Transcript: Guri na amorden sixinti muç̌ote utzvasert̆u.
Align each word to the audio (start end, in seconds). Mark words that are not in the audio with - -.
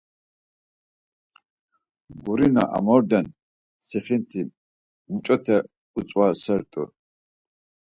Guri 2.23 2.47
na 2.55 2.63
amorden 2.77 3.25
sixinti 3.87 4.41
muç̌ote 5.09 5.57
utzvasert̆u. 5.97 6.83